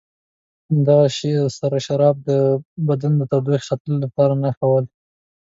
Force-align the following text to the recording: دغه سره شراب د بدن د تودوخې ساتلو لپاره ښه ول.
دغه 0.87 1.07
سره 1.59 1.77
شراب 1.85 2.15
د 2.29 2.29
بدن 2.87 3.13
د 3.17 3.21
تودوخې 3.31 3.67
ساتلو 3.69 3.95
لپاره 4.05 4.33
ښه 4.57 4.65
ول. 4.69 4.85